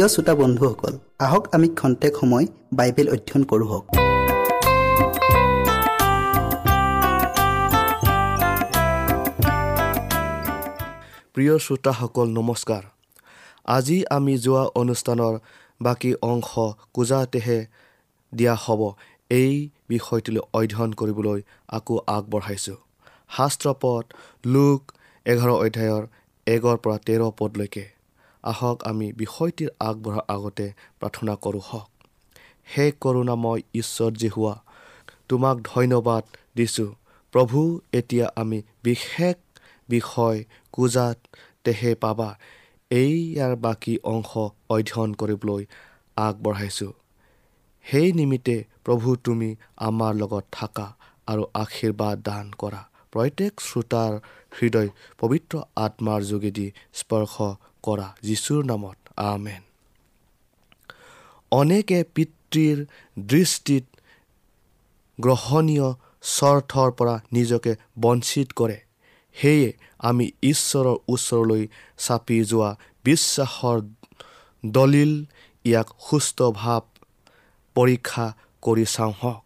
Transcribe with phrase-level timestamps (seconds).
[0.00, 0.94] প্ৰিয় শ্ৰোতা বন্ধুসকল
[1.24, 2.46] আহক আমি খন্তেক সময়
[2.78, 3.80] বাইবেল অধ্যয়ন কৰোঁ
[11.34, 12.82] প্ৰিয় শ্ৰোতাসকল নমস্কাৰ।
[13.76, 15.34] আজি আমি যোৱা অনুষ্ঠানৰ
[15.80, 16.50] বাকী অংশ
[16.94, 17.58] কোজাতেহে
[18.32, 18.80] দিয়া হ'ব।
[19.30, 19.54] এই
[19.90, 21.38] বিষয়টোলৈ অধ্যয়ন কৰিবলৈ
[21.76, 22.78] আকৌ আগবঢ়াইছোঁ।
[23.36, 24.04] শাস্ত্ৰপদ
[24.54, 24.80] লোক
[25.26, 26.02] এঘাৰ অধ্যায়ৰ
[26.46, 27.99] এগৰ পৰা তেৰ পদলৈকে।
[28.44, 31.88] আহক আমি বিষয়টিৰ আগবঢ়াৰ আগতে প্ৰাৰ্থনা কৰোঁ হওক।
[32.76, 34.54] হে কৰোণাময় ঈশ্বৰ হোৱা
[35.28, 36.24] তোমাক ধন্যবাদ
[36.56, 36.90] দিছোঁ।
[37.32, 39.36] প্ৰভু এতিয়া আমি বিশেষ
[39.88, 41.18] বিষয় কোজাত
[41.64, 42.38] তেহে পাবা।
[42.90, 44.30] এই ইয়াৰ বাকী অংশ
[44.68, 45.64] অধ্যয়ন কৰিবলৈ
[46.16, 46.92] আগবঢ়াইছোঁ।
[47.84, 50.96] সেই নিমিত্তে প্ৰভু তুমি আমাৰ লগত থাকা
[51.26, 52.82] আৰু আশীৰ্বাদ দান কৰা।
[53.12, 54.12] প্ৰত্যেক শ্ৰোতাৰ
[54.58, 54.88] হৃদয়
[55.18, 57.34] পবিত্ৰ আত্মাৰ যোগেদি স্পৰ্শ
[57.82, 59.62] কৰা যীশুৰ নামত আমেন।
[61.52, 62.78] অনেকে পিতৃৰ
[63.18, 63.84] দৃষ্টিত
[65.18, 65.88] গ্ৰহণীয়
[66.22, 68.78] স্বাৰ্থৰ পৰা নিজকে বঞ্চিত কৰে।
[69.36, 69.68] সেয়ে
[69.98, 71.62] আমি ঈশ্বৰৰ ওচৰলৈ
[71.98, 72.70] চাপি যোৱা
[73.04, 73.78] বিশ্বাসৰ
[74.66, 75.12] দলিল
[75.64, 76.82] ইয়াক সুস্থ ভাৱ
[77.76, 78.26] পৰীক্ষা
[78.62, 79.44] কৰি চাওঁ হওক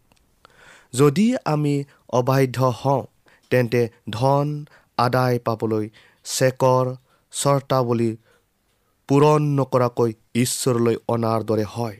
[0.93, 3.03] যদি আমি অবাধ্য হওঁ
[3.49, 4.65] তেন্তে ধন
[4.97, 5.85] আদায় পাবলৈ
[6.23, 6.85] চেকৰ
[7.41, 8.11] চৰ্তাৱলী
[9.09, 11.97] পূৰণ নকৰাকৈ ঈশ্বৰলৈ অনাৰ দৰে হয়।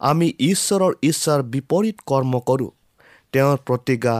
[0.00, 2.70] আমি ঈশ্বৰৰ ইচ্ছাৰ বিপৰীত কৰ্ম কৰোঁ।
[3.32, 4.16] তেওঁৰ প্ৰতিজ্ঞা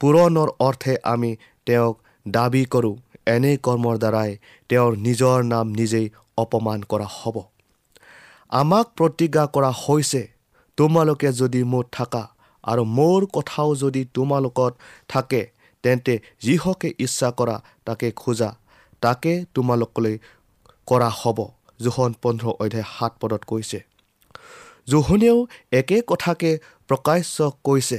[0.00, 1.30] পূৰণৰ অৰ্থে আমি
[1.66, 1.94] তেওঁক
[2.26, 2.96] দাবী কৰোঁ।
[3.26, 4.30] এনে কৰ্মৰ দ্বাৰাই
[4.68, 6.06] তেওঁৰ নিজৰ নাম নিজেই
[6.38, 7.36] অপমান কৰা হ'ব।
[8.52, 10.22] আমাক প্ৰতিজ্ঞা কৰা হৈছে
[10.78, 12.22] তোমালোকে যদি মোৰ থাকা
[12.64, 14.72] আৰু মোৰ কথাও যদি তোমালোকত
[15.08, 15.42] থাকে
[15.84, 18.50] তেন্তে যিহকে ইচ্ছা কৰা তাকে খোজা।
[19.02, 20.14] তাকে তোমালোকলৈ
[20.88, 21.38] কৰা হ'ব
[21.80, 23.78] জোহন পোন্ধৰ অধ্যায় সাত পদত কৈছে।
[24.88, 25.38] জোহনেও
[25.72, 26.50] একে কথাকে
[26.88, 27.98] প্ৰকাশ্য কৈছে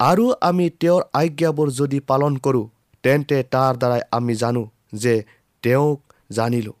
[0.00, 2.66] আৰু আমি তেওঁৰ আজ্ঞাবোৰ যদি পালন কৰোঁ
[3.04, 4.62] তেন্তে তাৰ দ্বাৰাই আমি জানো
[5.02, 5.14] যে
[5.62, 5.98] তেওঁক
[6.30, 6.76] জানিলোঁ।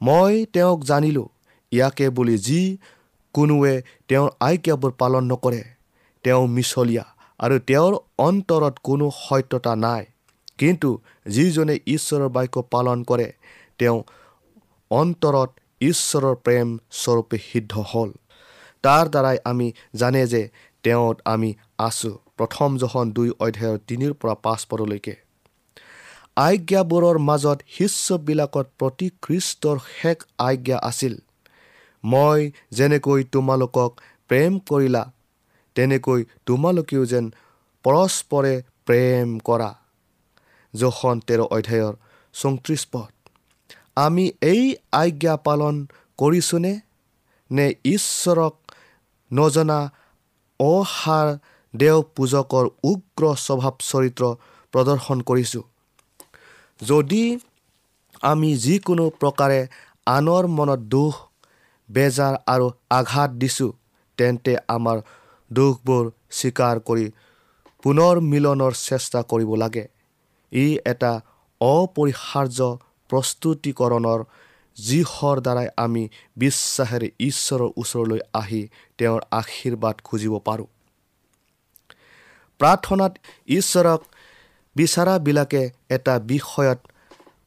[0.00, 1.28] মই তেওঁক জানিলোঁ
[1.72, 2.60] ইয়াকে বুলি যি
[3.34, 3.74] কোনোৱে
[4.08, 5.62] তেওঁৰ আজ্ঞাবোৰ পালন নকৰে
[6.24, 7.04] তেওঁ মিছলীয়া
[7.40, 10.04] আৰু তেওঁৰ অন্তৰত কোনো সত্যতা নাই।
[10.58, 10.90] কিন্তু
[11.34, 13.28] যিজনে ঈশ্বৰৰ বাক্য পালন কৰে
[13.78, 13.98] তেওঁ
[14.90, 15.50] অন্তৰত
[15.80, 16.68] ঈশ্বৰৰ প্ৰেম
[17.00, 18.10] স্বৰূপে সিদ্ধ হ'ল।
[18.84, 20.42] তাৰ দ্বাৰাই আমি জানে যে
[20.84, 21.50] তেওঁত আমি
[21.86, 25.14] আছোঁ। প্ৰথম জহন দুই অধ্যায়ৰ তিনিৰ পৰা পাঁচ পদলৈকে।
[26.40, 30.18] আজ্ঞাবোৰৰ মাজত শিষ্যবিলাকত প্ৰতি খ্ৰীষ্টৰ শেষ
[30.48, 31.14] আজ্ঞা আছিল
[32.04, 32.40] মই
[32.70, 33.90] যেনেকৈ তোমালোকক
[34.30, 35.02] প্ৰেম কৰিলা
[35.76, 37.24] তেনেকৈ তোমালোকেও যেন
[37.84, 38.54] পৰস্পৰে
[38.86, 39.70] প্ৰেম কৰা।
[40.80, 41.94] জখন তেৰ অধ্যায়ৰ
[42.34, 43.10] চৌত্ৰিছ পদ
[43.96, 44.62] আমি এই
[45.02, 45.74] আজ্ঞা পালন
[46.18, 46.72] কৰিছোঁনে?
[47.50, 48.54] নে ঈশ্বৰক
[49.30, 49.78] নজনা
[50.60, 51.28] অসাৰ
[51.74, 54.24] দেও পূজকৰ উগ্ৰ স্বভাৱ চৰিত্ৰ
[54.74, 55.64] প্ৰদৰ্শন কৰিছোঁ?
[56.80, 57.22] যদি
[58.22, 59.60] আমি যিকোনো প্ৰকাৰে
[60.06, 61.14] আনৰ মনত দুখ
[61.88, 62.66] বেজাৰ আৰু
[62.98, 63.70] আঘাত দিছোঁ
[64.18, 64.96] তেন্তে আমাৰ
[65.50, 66.04] দুখবোৰ
[66.38, 67.06] স্বীকাৰ কৰি
[67.84, 69.84] পুনৰ মিলনৰ চেষ্টা কৰিব লাগে।
[70.52, 71.12] ই এটা
[71.60, 72.58] অপৰিহাৰ্য
[73.10, 74.20] প্ৰস্তুতিকৰণৰ
[74.76, 78.62] যিহৰ দ্বাৰাই আমি বিশ্বাসেৰে ঈশ্বৰৰ ওচৰলৈ আহি
[78.98, 80.66] তেওঁৰ আশীৰ্বাদ খুজিব পাৰোঁ।
[82.60, 83.12] প্ৰাৰ্থনাত
[83.48, 84.00] ঈশ্বৰক
[84.76, 86.78] বিচাৰাবিলাকে এটা বিষয়ত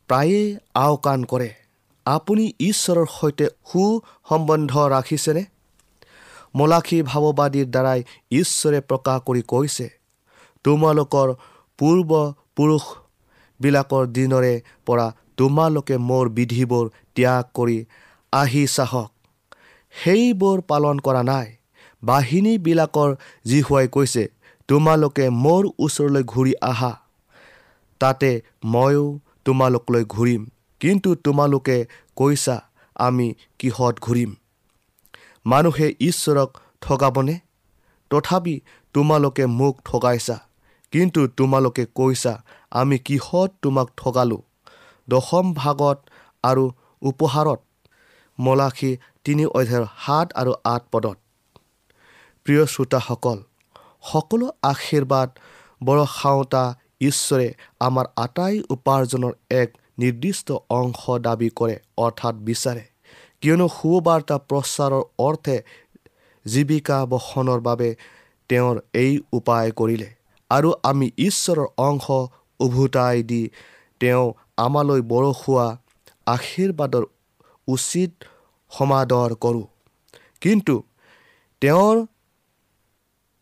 [0.09, 1.49] প্ৰায়ে আওকাণ কৰে।
[2.05, 3.81] আপুনি ঈশ্বৰৰ সৈতে সু
[4.29, 5.43] সম্বন্ধ ৰাখিছেনে?
[6.55, 7.99] মলাখী ভাৱবাদীৰ দ্বাৰাই
[8.31, 9.89] ঈশ্বৰে প্ৰকাশ কৰি কৈছে
[10.63, 11.27] তোমালোকৰ
[12.61, 17.85] পূৰ্বপুৰুষবিলাকৰ দিনৰে পৰা তোমালোকে মোৰ বিধিবোৰ ত্যাগ কৰি
[18.33, 19.11] আহি চাহক।
[20.03, 21.55] সেইবোৰ পালন কৰা নাই।
[22.03, 23.15] বাহিনীবিলাকৰ
[23.45, 24.27] জিহুৱাই কৈছে
[24.67, 27.01] তোমালোকে মোৰ ওচৰলৈ ঘূৰি আহা।
[27.99, 30.45] তাতে ময়ো তোমালোকলৈ ঘূৰিম।
[30.79, 32.61] কিন্তু তোমালোকে কৈছা
[32.95, 34.35] আমি কিহত ঘূৰিম?
[35.45, 37.39] মানুহে ঈশ্বৰক ঠগাবনে?
[38.09, 38.61] তথাপি
[38.93, 40.50] তোমালোকে মোক ঠগাইছা।
[40.93, 42.33] কিন্তু তোমালোকে কৈছা
[42.71, 44.41] আমি কিহত তোমাক ঠগালোঁ?
[45.07, 45.97] দশম ভাগত
[46.43, 46.63] আৰু
[47.01, 47.59] উপহাৰত?
[48.39, 48.91] মলাখী
[49.25, 51.17] তিনি অধ্যায়ৰ সাত আৰু আঠ পদত।
[52.45, 53.37] প্ৰিয় শ্ৰোতাসকল
[54.11, 55.29] সকলো আশীৰ্বাদ
[55.81, 56.63] বৰষাওঁতা
[57.01, 57.47] ঈশ্বৰে
[57.79, 59.69] আমাৰ আটাই উপাৰ্জনৰ এক
[59.99, 62.83] নিৰ্দিষ্ট অংশ দাবী কৰে অৰ্থাৎ বিচাৰে।
[63.41, 65.57] কিয়নো সুবাৰ্তা প্ৰচাৰৰ অৰ্থে
[66.45, 67.89] জীৱিকা বহনৰ বাবে
[68.49, 70.09] তেওঁৰ এই উপায় কৰিলে।
[70.51, 72.05] আৰু আমি ঈশ্বৰৰ অংশ
[72.59, 73.41] উভতাই দি
[74.01, 74.25] তেওঁ
[74.57, 75.65] আমালৈ বৰষুৱা
[76.27, 77.05] আশীৰ্বাদৰ
[77.67, 78.11] উচিত
[78.71, 79.65] সমাদৰ কৰোঁ।
[80.41, 80.75] কিন্তু
[81.61, 81.97] তেওঁৰ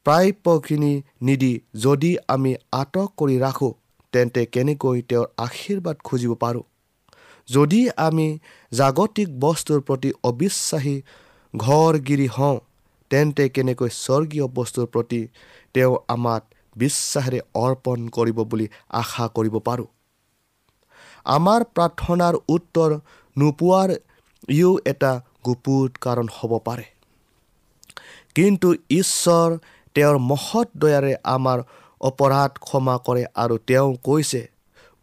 [0.05, 3.73] প্ৰাপ্যখিনি নিদি যদি আমি আটক কৰি ৰাখোঁ
[4.13, 6.65] তেন্তে কেনেকৈ তেওঁৰ আশীৰ্বাদ খুজিব পাৰোঁ?
[7.47, 8.27] যদি আমি
[8.71, 10.95] জাগতিক বস্তুৰ প্ৰতি অবিশ্বাসী
[11.53, 12.57] ঘৰগিৰি হওঁ
[13.11, 15.21] তেন্তে কেনেকৈ স্বৰ্গীয় বস্তুৰ প্ৰতি
[15.75, 16.43] তেওঁ আমাক
[16.81, 18.67] বিশ্বাসেৰে অৰ্পণ কৰিব বুলি
[18.99, 19.87] আশা কৰিব পাৰোঁ।
[21.29, 22.91] আমাৰ প্ৰাৰ্থনাৰ উত্তৰ
[23.37, 23.89] নোপোৱাৰ
[24.49, 25.11] ইও এটা
[25.45, 26.85] গুপুত কাৰণ হ'ব পাৰে।
[28.35, 29.49] কিন্তু ঈশ্বৰ
[29.95, 31.59] তেওঁৰ মহৎ দয়াৰে আমাৰ
[32.01, 34.41] অপৰাধ ক্ষমা কৰে আৰু তেওঁ কৈছে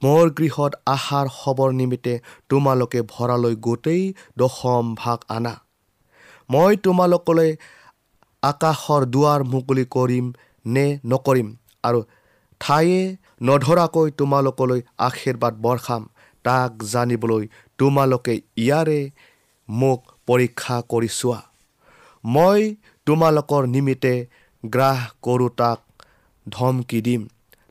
[0.02, 2.14] মোৰ গৃহত আহাৰ হবৰ নিমিত্তে
[2.48, 4.02] তোমালোকে ভৰালৈ গোটেই
[4.38, 5.54] দশম ভাগ আনা।
[6.50, 7.50] মই তোমালোকলৈ
[8.42, 10.26] আকাশৰ দুৱাৰ মুকলি কৰিম
[10.66, 11.48] নে নকৰিম?
[11.88, 12.00] আৰু
[12.60, 13.00] ঠায়ে
[13.42, 16.02] নধৰাকৈ তোমালোকলৈ আশীৰ্বাদ বৰ্ষাম
[16.44, 17.44] তাক জানিবলৈ
[17.78, 19.00] তোমালোকে ইয়াৰে
[19.68, 21.40] মোক পৰীক্ষা কৰি চোৱা।
[22.24, 22.60] মই
[23.06, 24.14] তোমালোকৰ নিমিত্তে
[24.64, 25.78] গ্ৰাস কৰোঁ তাক
[26.46, 27.22] ধমকি দিম।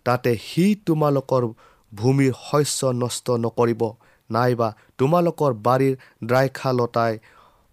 [0.06, 1.44] তাতে সি তোমালোকৰ
[1.92, 3.82] ভূমিৰ শস্য নষ্ট নকৰিব।
[4.30, 5.96] নাইবা তোমালোকৰ বাৰীৰ
[6.30, 7.14] দ্ৰাক্ষালতাই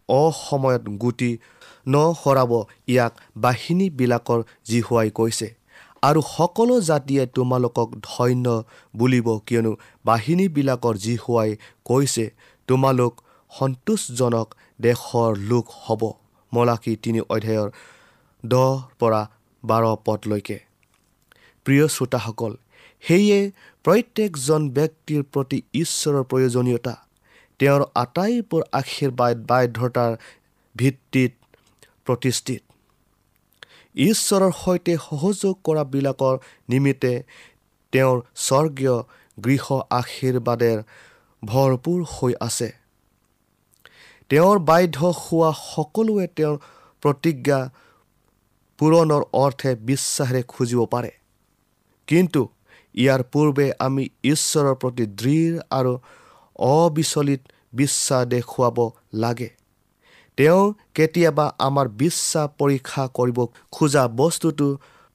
[0.09, 1.31] অসময়ত গুটি
[1.89, 2.53] নসৰাব।
[2.89, 3.13] ইয়াক
[3.45, 5.49] বাহিনীবিলাকৰ জিহুৱাই কৈছে।
[6.03, 8.47] আৰু সকলো জাতিয়ে তোমালোকক ধন্য
[8.95, 9.73] বুলিব কিয়নো
[10.05, 11.51] বাহিনীবিলাকৰ জিহুৱাই
[11.85, 12.25] কৈছে
[12.69, 13.13] তোমালোক
[13.53, 14.49] সন্তোষজনক
[14.81, 16.03] দেশৰ লোক হ'ব।
[16.53, 17.69] মলাকী তিনি অধ্যায়ৰ
[18.45, 19.23] দহ পৰা
[19.65, 20.59] বাৰ পদলৈকে।
[21.67, 22.53] প্ৰিয় শ্ৰোতাসকল
[23.05, 23.39] সেয়ে
[23.85, 26.95] প্ৰত্যেকজন ব্যক্তিৰ প্ৰতি ঈশ্বৰৰ প্ৰয়োজনীয়তা
[27.61, 30.13] তেওঁৰ আটাইবোৰ আশীৰ্বাদ বাধ্যতাৰ
[30.75, 31.33] ভিত্তিত
[32.07, 32.63] প্ৰতিষ্ঠিত।
[33.95, 37.23] ঈশ্বৰৰ সৈতে সহযোগ কৰাবিলাকৰ নিমিত্তে
[37.93, 38.97] তেওঁৰ স্বৰ্গীয়
[39.45, 40.83] গৃহ আশীৰ্বাদে
[41.45, 42.73] ভৰপূৰ হৈ আছে।
[44.31, 46.57] তেওঁৰ বাধ্য হোৱা সকলোৱে তেওঁৰ
[47.03, 47.71] প্ৰতিজ্ঞা
[48.79, 51.11] পূৰণৰ অৰ্থে বিশ্বাসেৰে খুজিব পাৰে।
[52.09, 52.49] কিন্তু
[52.95, 55.93] ইয়াৰ পূৰ্বে আমি ঈশ্বৰৰ প্ৰতি দৃঢ় আৰু
[56.57, 57.41] অবিচলিত
[57.73, 59.51] বিশ্বাস দেখুৱাব লাগে।
[60.37, 63.39] তেওঁ কেতিয়াবা আমাৰ বিশ্বাস পৰীক্ষা কৰিব
[63.73, 64.69] খোজা বস্তুটো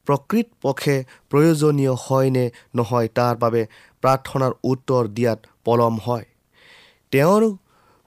[0.07, 3.67] প্ৰকৃতপক্ষে প্ৰয়োজনীয় হয়নে নহয় তাৰ বাবে
[4.01, 6.25] প্ৰাৰ্থনাৰ উত্তৰ দিয়াত পলম হয়।
[7.11, 7.43] তেওঁৰ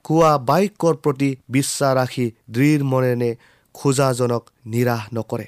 [0.04, 3.36] কোৱা বাক্যৰ প্ৰতি বিশ্বাস ৰাখি দৃঢ় মনেৰে
[3.74, 5.46] খোজাজনক নিৰাশ নকৰে।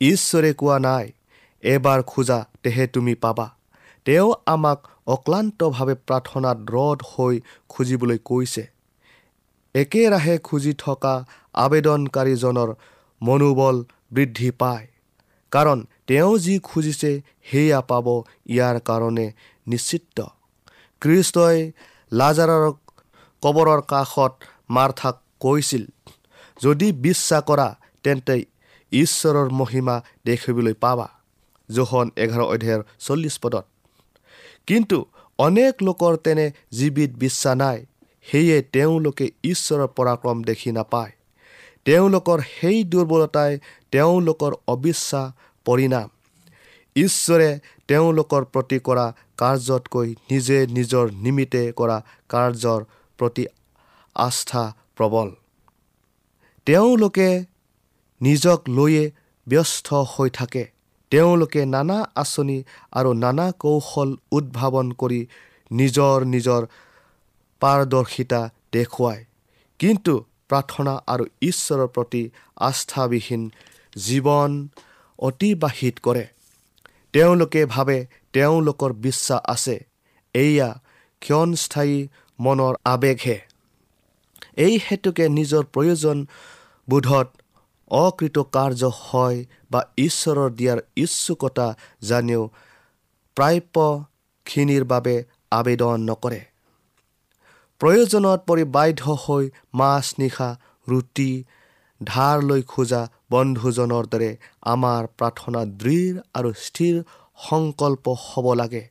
[0.00, 1.12] ঈশ্বৰে কোৱা নাই
[1.62, 3.46] এবাৰ খোজা তেহে তুমি পাবা।
[4.04, 8.79] তেওঁ আমাক অক্লান্তভাৱে প্ৰাৰ্থনাত ৰদ হৈ খুজিবলৈ কৈছে।
[9.74, 11.14] একেৰাহে খুজি থকা
[11.54, 12.70] আবেদনকাৰীজনৰ
[13.22, 13.76] মনোবল
[14.12, 14.86] বৃদ্ধি পায়।
[15.52, 17.12] কাৰণ তেওঁ যি খুজিছে
[17.50, 18.06] সেয়া পাব
[18.46, 19.26] ইয়াৰ কাৰণে
[19.66, 20.18] নিশ্চিত।
[21.02, 21.58] কৃষ্টই
[22.12, 22.64] লাজাৰৰ
[23.42, 24.32] কবৰৰ কাষত
[24.70, 25.84] মাৰ্থাক কৈছিল
[26.62, 27.68] যদি বিশ্বাস কৰা
[28.04, 28.36] তেন্তে
[28.92, 29.96] ঈশ্বৰৰ মহিমা
[30.26, 31.08] দেখিবলৈ পাবা
[31.68, 33.66] জোহন এঘাৰ অধ্যায়ৰ চল্লিছ পদত।
[34.66, 34.98] কিন্তু
[35.38, 37.78] অনেক লোকৰ তেনে জীৱিত বিশ্বাস নাই।
[38.26, 41.12] সেয়ে তেওঁলোকে ঈশ্বৰৰ পৰাক্ৰম দেখি নাপায়।
[41.84, 43.58] তেওঁলোকৰ সেই দুৰ্বলতাই
[43.90, 45.32] তেওঁলোকৰ অবিশ্বাস
[45.66, 46.08] পৰিণাম।
[46.96, 47.50] ঈশ্বৰে
[47.88, 51.96] তেওঁলোকৰ প্ৰতি কৰা কাৰ্যতকৈ নিজে নিজৰ নিমিত্তে কৰা
[52.28, 52.80] কাৰ্যৰ
[53.18, 53.44] প্ৰতি
[54.14, 54.64] আস্থা
[54.96, 55.28] প্ৰবল।
[56.66, 57.44] তেওঁলোকে
[58.20, 59.10] নিজক লৈয়ে
[59.48, 60.64] ব্যস্ত হৈ থাকে।
[61.10, 62.58] তেওঁলোকে নানা আঁচনি
[62.92, 65.20] আৰু নানা কৌশল উদ্ভাৱন কৰি
[65.72, 66.66] নিজৰ নিজৰ
[67.60, 69.24] পাৰদৰ্শিতা দেখুৱায়।
[69.78, 73.50] কিন্তু প্ৰাৰ্থনা আৰু ঈশ্বৰৰ প্ৰতি আস্থাবিহীন
[73.96, 74.68] জীৱন
[75.18, 76.26] অতিবাহিত কৰে।
[77.12, 79.86] তেওঁলোকে ভাবে তেওঁলোকৰ বিশ্বাস আছে।
[80.34, 80.80] এয়া
[81.20, 82.08] ক্ষণস্থায়ী
[82.40, 83.40] মনৰ আৱেগহে।
[84.56, 86.26] এই হেতুকে নিজৰ প্ৰয়োজন
[86.88, 87.28] বোধত
[87.90, 92.50] অকৃতকাৰ্য হয় বা ঈশ্বৰৰ দিয়াৰ ইচ্ছুকতা জানিও
[93.36, 96.49] প্ৰাপ্যখিনিৰ বাবে আবেদন নকৰে।
[97.80, 99.44] প্ৰয়োজনত পৰি বাধ্য হৈ
[99.80, 100.48] মাছ নিশা
[100.86, 101.30] ৰুটি
[102.00, 104.30] ধাৰ লৈ খোজা বন্ধুজনৰ দৰে
[104.72, 106.94] আমাৰ প্ৰাৰ্থনা দৃঢ় আৰু স্থিৰ
[107.46, 108.82] সংকল্প হ'ব লাগে।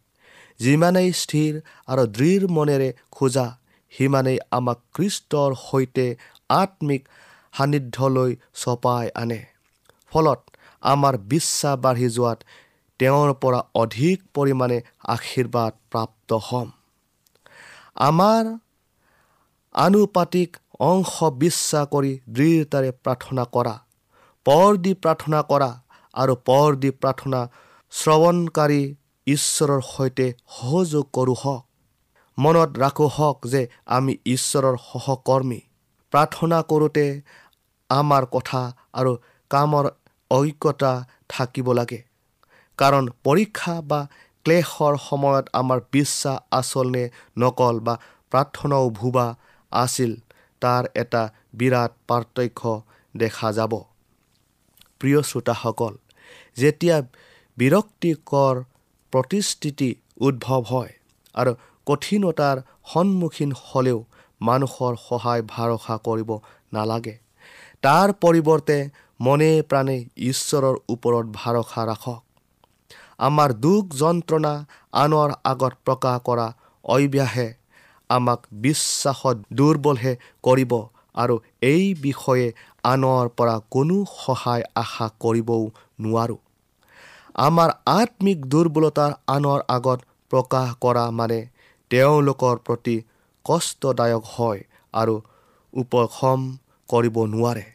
[0.59, 1.51] যিমানেই স্থিৰ
[1.91, 3.45] আৰু দৃঢ় মনেৰে খোজা
[3.93, 6.05] সিমানেই আমাক কৃষ্টৰ সৈতে
[6.53, 7.01] আত্মিক
[7.57, 8.31] সান্নিধ্যলৈ
[8.61, 9.39] চপাই আনে।
[10.11, 10.39] ফলত
[10.83, 12.39] আমাৰ বিশ্বাস বাঢ়ি যোৱাত
[12.99, 14.77] তেওঁৰ পৰা অধিক পৰিমাণে
[15.15, 16.67] আশীৰ্বাদ প্ৰাপ্ত হ'ম।
[18.07, 18.43] আমাৰ
[19.75, 23.75] আনুপাতিক অংশ বিশ্বাস কৰি দৃঢ়তাৰে প্ৰাৰ্থনা কৰা
[24.45, 25.69] পৰ দি প্ৰাৰ্থনা কৰা
[26.13, 27.41] আৰু পৰ দি প্ৰাৰ্থনা
[27.93, 28.81] শ্ৰৱণকাৰী
[29.27, 31.63] ঈশ্বৰৰ সৈতে সহযোগ কৰোঁ হওক।
[32.37, 35.59] মনত ৰাখোঁ হওক যে আমি ঈশ্বৰৰ সহকৰ্মী।
[36.13, 37.05] প্ৰাৰ্থনা কৰোঁতে
[37.89, 38.61] আমাৰ কথা
[38.93, 39.11] আৰু
[39.51, 39.85] কামৰ
[40.31, 40.93] ঐক্যতা
[41.29, 41.99] থাকিব লাগে।
[42.79, 43.99] কাৰণ পৰীক্ষা বা
[44.45, 47.03] ক্লেশৰ সময়ত আমাৰ বিশ্বাস আচল নে
[47.37, 47.95] নকল বা
[48.31, 49.27] প্ৰাৰ্থনাও ভুবা
[49.71, 50.11] আছিল
[50.61, 51.23] তাৰ এটা
[51.59, 52.61] বিৰাট পাৰ্থক্য
[53.15, 53.73] দেখা যাব।
[54.99, 55.93] প্ৰিয় শ্ৰোতাসকল
[56.57, 56.97] যেতিয়া
[57.57, 58.55] বিৰক্তিকৰ
[59.13, 59.89] প্ৰতিষ্ঠিতি
[60.27, 60.91] উদ্ভৱ হয়
[61.35, 61.51] আৰু
[61.87, 62.57] কঠিনতাৰ
[62.91, 63.99] সন্মুখীন হ'লেও
[64.41, 66.29] মানুহৰ সহায় ভৰসা কৰিব
[66.73, 67.15] নালাগে
[67.83, 68.77] তাৰ পৰিৱৰ্তে
[69.19, 69.97] মনে প্ৰাণে
[70.29, 72.19] ঈশ্বৰৰ ওপৰত ভৰসা ৰাখক।
[73.19, 74.53] আমাৰ দুখ যন্ত্ৰণা
[75.03, 76.47] আনৰ আগত প্ৰকাশ কৰা
[76.85, 77.47] অভ্যাসে
[78.09, 80.13] আমাক বিশ্বাসত দুৰ্বলহে
[80.43, 80.71] কৰিব
[81.15, 82.47] আৰু এই বিষয়ে
[82.83, 85.63] আনৰ পৰা কোনো সহায় আশা কৰিবও
[85.99, 86.39] নোৱাৰোঁ।
[87.39, 89.99] আমাৰ আত্মিক দুৰ্বলতাৰ আনৰ আগত
[90.31, 91.39] প্ৰকাশ কৰা মানে
[91.91, 92.95] তেওঁলোকৰ প্ৰতি
[93.45, 94.61] কষ্টদায়ক হয়
[94.93, 95.15] আৰু
[95.73, 96.39] উপশম
[96.89, 97.65] কৰিব নোৱাৰে।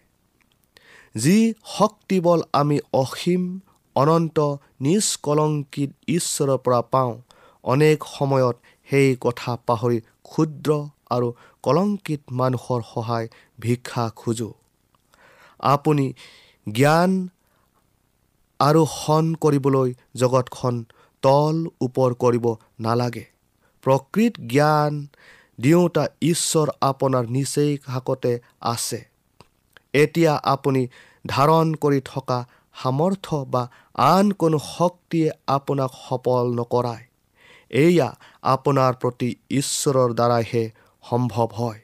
[1.14, 1.37] যি
[1.69, 3.43] শক্তিবল আমি অসীম
[3.97, 4.38] অনন্ত
[4.81, 7.12] নিষ্কলংকিত ঈশ্বৰৰ পৰা পাওঁ
[7.64, 8.57] অনেক সময়ত
[8.88, 10.71] সেই কথা পাহৰি ক্ষুদ্ৰ
[11.11, 11.28] আৰু
[11.62, 13.28] কলংকিত মানুহৰ সহায়
[13.61, 14.52] ভিক্ষা খোজোঁ।
[15.61, 16.07] আপুনি
[16.66, 17.12] জ্ঞান
[18.61, 20.75] আৰোহণ কৰিবলৈ জগতখন
[21.23, 22.47] তল ওপৰ কৰিব
[22.81, 23.25] নালাগে।
[23.85, 24.93] প্ৰকৃত জ্ঞান
[25.61, 28.33] দিওঁতা ঈশ্বৰ আপোনাৰ নিচেই কাষতে
[28.73, 29.00] আছে।
[29.95, 30.83] এতিয়া আপুনি
[31.25, 32.38] ধাৰণ কৰি থকা
[32.75, 33.62] সামৰ্থ্য বা
[34.07, 37.04] আন কোনো শক্তিয়ে আপোনাক সফল নকৰায়
[37.71, 38.09] এয়া
[38.45, 40.65] আপোনাৰ প্ৰতি ঈশ্বৰৰ দ্বাৰাইহে
[41.04, 41.80] সম্ভৱ হয়।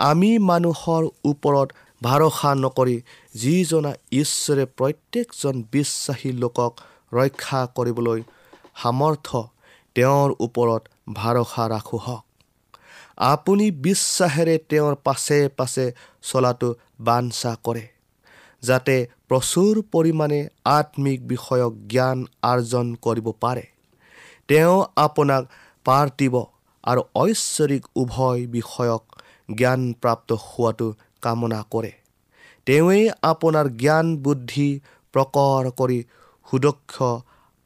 [0.00, 1.68] আমি মানুহৰ ওপৰত
[2.02, 2.96] ভৰসা নকৰি
[3.34, 6.72] যিজনা ঈশ্বৰে প্ৰত্যেকজন বিশ্বাসী লোকক
[7.12, 8.20] ৰক্ষা কৰিবলৈ
[8.82, 9.38] সামৰ্থ্য
[9.96, 10.82] তেওঁৰ ওপৰত
[11.14, 12.24] ভৰসা ৰাখোঁ হওক।
[13.26, 15.86] আপুনি বিশ্বাসেৰে তেওঁৰ পাছে পাছে
[16.22, 16.68] চলাটো
[17.00, 17.84] বাঞ্ছা কৰে
[18.62, 18.96] যাতে
[19.28, 23.64] প্ৰচুৰ পৰিমাণে আত্মিক বিষয়ক জ্ঞান আৰ্জন কৰিব পাৰে।
[24.48, 25.42] তেওঁ আপোনাক
[25.86, 26.34] পাৰ্থিব
[26.84, 29.02] আৰু ঐশ্বৰিক উভয় বিষয়ক
[29.48, 30.88] জ্ঞান প্ৰাপ্ত হোৱাটো
[31.22, 31.92] কামনা কৰে।
[32.66, 34.68] তেওঁৱেই আপোনাৰ জ্ঞান বুদ্ধি
[35.14, 35.98] প্ৰকৰ কৰি
[36.48, 36.94] সুদক্ষ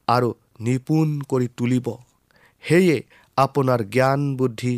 [0.08, 1.86] আৰু নিপুণ কৰি তুলিব।
[2.64, 2.96] সেয়ে
[3.36, 4.74] আপোনাৰ জ্ঞান বুদ্ধি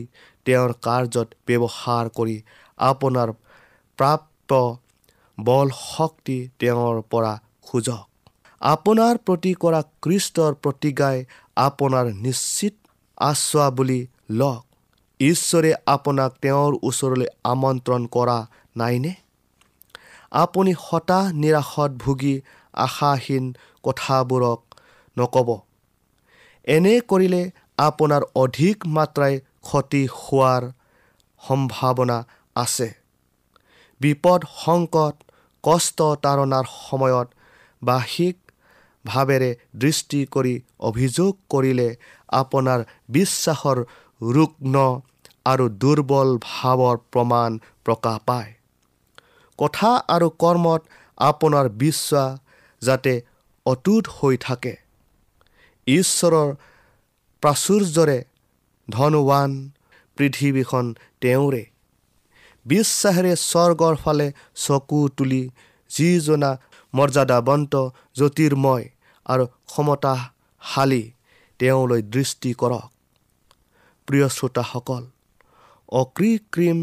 [0.46, 2.36] তেওঁৰ কাৰ্যত ব্যৱহাৰ কৰি
[2.78, 3.32] আপোনাৰ
[3.98, 4.50] প্ৰাপ্ত
[5.38, 8.04] বল শক্তি তেওঁৰ পৰা খোজক
[8.60, 11.24] আপোনাৰ প্ৰতি কৰা কৃষ্টৰ প্ৰতিজ্ঞাই
[11.56, 12.74] আপোনাৰ নিশ্চিত
[13.18, 14.66] আশ্বা বুলি লওক।
[15.20, 19.14] ঈশ্বৰে আপোনাক তেওঁৰ ওচৰলৈ আমন্ত্ৰণ কৰা নাইনে?
[20.30, 24.60] আপুনি হতাশ নিৰাশত ভুগি আশাহীন কথাবোৰক
[25.18, 25.60] নক'ব।
[26.64, 30.72] এনে কৰিলে আপোনাৰ অধিক মাত্ৰাই ক্ষতি হোৱাৰ
[31.48, 32.24] সম্ভাৱনা
[32.56, 32.94] আছে।
[34.00, 35.14] বিপদ সংকট
[35.62, 37.28] কষ্ট তাৰণাৰ সময়ত
[37.82, 38.45] বাৰ্ষিক
[39.06, 39.50] ভাৱেৰে
[39.82, 40.54] দৃষ্টি কৰি
[40.88, 41.88] অভিযোগ কৰিলে
[42.32, 43.78] আপোনাৰ বিশ্বাসৰ
[44.20, 44.74] ৰুগ্ন
[45.46, 47.50] আৰু দুৰ্বল ভাৱৰ প্ৰমাণ
[47.84, 48.50] প্ৰকাশ পায়।
[49.58, 50.80] কথা আৰু কৰ্মত
[51.18, 52.30] আপোনাৰ বিশ্বাস
[52.82, 53.12] যাতে
[53.66, 54.74] অটুট হৈ থাকে।
[55.86, 56.48] ঈশ্বৰৰ
[57.42, 58.18] প্ৰাচুৰ্যৰে
[58.88, 59.50] ধনৱান
[60.16, 60.84] পৃথিৱীখন
[61.20, 61.62] তেওঁৰে।
[62.66, 64.26] বিশ্বাসেৰে স্বৰ্গৰ ফালে
[64.64, 65.42] চকু তুলি
[65.90, 66.50] যিজনা
[66.94, 67.74] মৰ্যাদাবন্ত
[68.16, 68.84] জ্যোতিৰ্ময়
[69.26, 71.04] আৰু ক্ষমতাশালী
[71.60, 72.84] তেওঁলৈ দৃষ্টি কৰক।
[74.08, 75.02] প্ৰিয় শ্ৰোতাসকল
[75.92, 76.78] অকৃক্ৰিম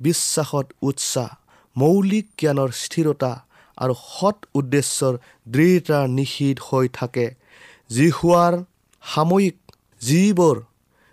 [0.00, 1.28] বিশ্বাসত উৎসাহ
[1.76, 3.32] মৌলিক জ্ঞানৰ স্থিৰতা
[3.78, 5.14] আৰু সৎ উদ্দেশ্যৰ
[5.48, 7.26] দৃঢ়তা নিষিদ্ধ হৈ থাকে।
[7.90, 8.54] যি হোৱাৰ
[9.02, 9.56] সাময়িক
[10.00, 10.56] যিবোৰ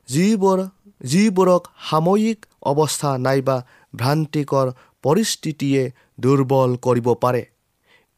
[0.08, 0.60] যিবোৰ
[1.02, 3.58] যিবোৰক সাময়িক অৱস্থা নাইবা
[3.96, 4.68] ভ্ৰান্তিকৰ
[5.04, 5.84] পৰিস্থিতিয়ে
[6.20, 7.44] দুৰ্বল কৰিব পাৰে।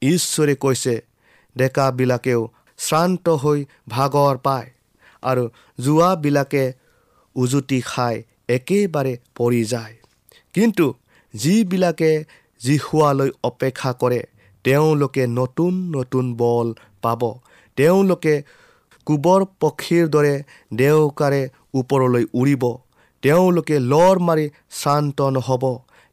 [0.02, 0.94] ঈশ্বৰে কৈছে
[1.58, 2.42] ডেকাবিলাকেও
[2.80, 4.70] শ্ৰান্ত হৈ ভাগৰ পায়
[5.24, 5.44] আৰু
[5.80, 6.64] যোৱাবিলাকে
[7.36, 8.16] উজুতি খাই
[8.50, 9.96] একেবাৰে পৰি যায়।
[10.54, 10.86] কিন্তু
[11.34, 12.12] যিবিলাকে
[12.62, 14.22] জিহুৱালৈ অপেক্ষা কৰে
[14.66, 16.68] তেওঁলোকে নতুন নতুন বল
[17.02, 17.22] পাব।
[17.78, 18.34] তেওঁলোকে
[19.08, 20.36] কোবৰ পক্ষীৰ দৰে
[20.74, 21.42] দেউকাৰে
[21.74, 22.64] ওপৰলৈ উৰিব।
[23.24, 25.64] তেওঁলোকে লৰ মাৰি শ্ৰান্ত নহ'ব।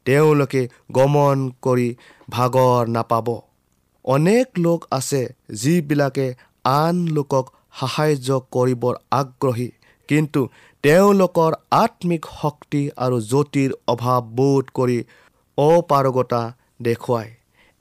[0.07, 1.88] তেওঁলোকে গমন কৰি
[2.30, 3.28] ভাগৰ নাপাব।
[4.05, 5.23] অনেক লোক আছে
[5.62, 6.27] যিবিলাকে
[6.64, 7.45] আন লোকক
[7.81, 9.69] সাহাৰ্য কৰিবৰ আগ্ৰহী।
[10.09, 10.40] কিন্তু
[10.85, 14.99] তেওঁলোকৰ আত্মিক শক্তি আৰু জ্যোতিৰ অভাৱ বোধ কৰি
[15.59, 16.43] অপাৰগতা
[16.83, 17.31] দেখুৱায়।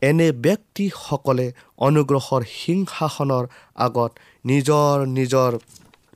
[0.01, 3.43] এনে ব্যক্তিসকলে অনুগ্ৰহৰ সিংহাসনৰ
[3.75, 4.11] আগত
[4.45, 5.51] নিজৰ নিজৰ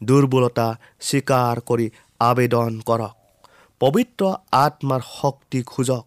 [0.01, 0.67] দুৰ্বলতা
[1.01, 1.87] স্বীকাৰ কৰি
[2.19, 3.15] আবেদন কৰক।
[3.81, 6.05] পবিত্ৰ আত্মাৰ শক্তি খোজক।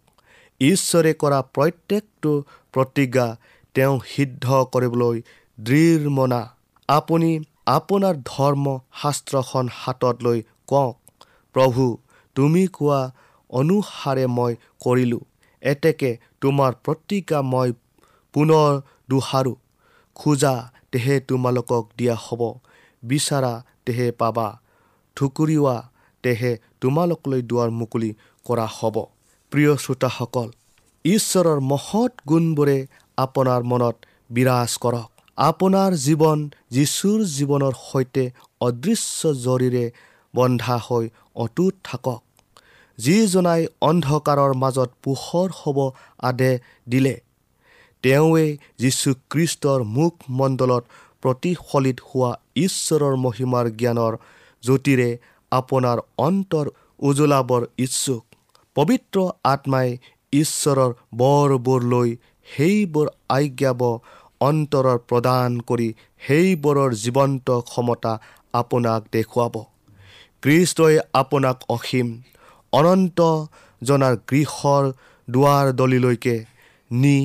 [0.61, 2.33] ঈশ্বৰে কৰা প্ৰত্যেকটো
[2.73, 3.27] প্ৰতিজ্ঞা
[3.75, 5.17] তেওঁ সিদ্ধ কৰিবলৈ
[5.59, 6.41] দৃঢ় মনা।
[6.89, 7.31] আপুনি
[7.77, 8.67] আপোনাৰ ধৰ্ম
[9.01, 10.97] শাস্ত্ৰখন হাতত লৈ কওক
[11.55, 11.85] প্ৰভু
[12.37, 13.01] তুমি কোৱা
[13.51, 15.23] অনুসাৰে মই কৰিলোঁ।
[15.63, 17.69] এতেকে তোমাৰ প্ৰতিজ্ঞা মই
[18.35, 18.71] পুনৰ
[19.11, 19.55] দোহাৰো।
[20.17, 20.55] খোজা
[20.93, 22.43] তেহে তোমালোকক দিয়া হ'ব
[23.03, 23.53] বিচাৰা
[23.87, 24.49] তেহে পাবা
[25.17, 25.77] ঠুকুৰিওৱা
[26.25, 28.11] তেহে তোমালোকলৈ দুৱাৰ মুকলি
[28.47, 28.97] কৰা হ'ব।
[29.53, 30.49] প্ৰিয় শ্ৰোতাসকল
[31.05, 32.79] ঈশ্বৰৰ মহৎ গুণবোৰে
[33.25, 33.97] আপোনাৰ মনত
[34.31, 36.39] বিৰাজ কৰক। আপোনাৰ জীৱন
[36.71, 38.25] যীশুৰ জীৱনৰ সৈতে
[38.61, 39.85] অদৃশ্য জৰিৰে
[40.35, 41.05] বন্ধা হৈ
[41.45, 42.21] অটুট থাকক।
[42.99, 45.79] যিজনাই অন্ধকাৰৰ মাজত পোহৰ হ'ব
[46.29, 46.53] আদে
[46.89, 47.15] দিলে
[48.05, 48.47] তেওঁৱে
[48.81, 50.85] যীশুখ্ৰীষ্টৰ মুখমণ্ডলত
[51.23, 54.15] প্ৰতিফলিত হোৱা ঈশ্বৰৰ মহিমাৰ জ্ঞানৰ
[54.63, 55.11] জ্যোতিৰে
[55.53, 56.67] আপোনাৰ অন্তৰ
[57.01, 58.23] উজ্বলাবৰ ইচ্ছুক।
[58.77, 59.89] পবিত্ৰ আত্মাই
[60.33, 62.09] ঈশ্বৰৰ বৰবোৰ লৈ
[62.53, 63.83] সেইবোৰ আজ্ঞাব
[64.41, 65.89] অন্তৰৰ প্ৰদান কৰি
[66.23, 68.13] সেইবোৰৰ জীৱন্ত ক্ষমতা
[68.55, 69.55] আপোনাক দেখুৱাব।
[70.43, 72.09] কৃষ্টই আপোনাক অসীম
[72.73, 73.19] অনন্ত
[73.83, 74.85] জনাৰ গৃহৰ
[75.29, 76.37] দুৱাৰ দলিলৈকে
[76.91, 77.19] নি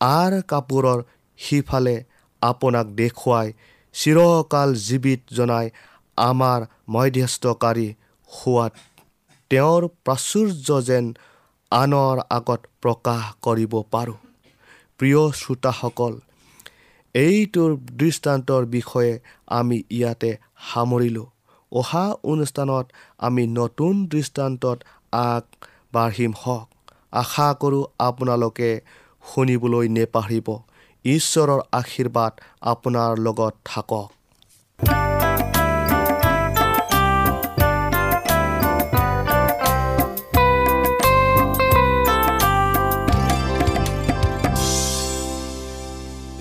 [0.00, 1.00] আৰ কাপোৰৰ
[1.38, 1.96] সিফালে
[2.42, 3.48] আপোনাক দেখুৱাই
[3.94, 5.66] চিৰকাল জীৱিত জনাই
[6.18, 6.60] আমাৰ
[6.94, 7.88] মধ্যস্থকাৰী
[8.30, 8.72] হোৱাত
[9.50, 11.04] তেওঁৰ প্ৰাচুৰ্য যেন
[11.72, 14.18] আনৰ আগত প্ৰকাশ কৰিব পাৰোঁ।
[15.00, 16.14] প্ৰিয় শ্ৰোতাসকল
[17.14, 19.12] এইটোৰ দৃষ্টান্তৰ বিষয়ে
[19.46, 20.30] আমি ইয়াতে
[20.72, 21.26] সামৰিলোঁ।
[21.72, 22.86] অহা অনুষ্ঠানত
[23.18, 24.78] আমি নতুন দৃষ্টান্তত
[25.12, 26.68] আগবাঢ়িম হওক।
[27.12, 28.70] আশা কৰোঁ আপোনালোকে
[29.24, 30.48] শুনিবলৈ নেপাহৰিব।
[31.04, 32.32] ঈশ্বৰৰ আশীৰ্বাদ
[32.62, 34.08] আপোনাৰ লগত থাকক।